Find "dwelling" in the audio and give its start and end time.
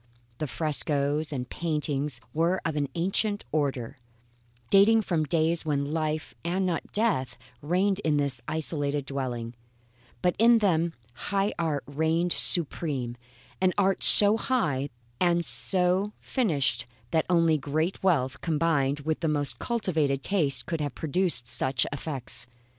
9.05-9.53